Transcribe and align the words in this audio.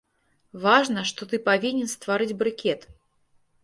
Важна, 0.63 1.05
што 1.11 1.29
ты 1.33 1.41
павінен 1.51 1.87
стварыць 1.95 2.37
брыкет. 2.43 2.93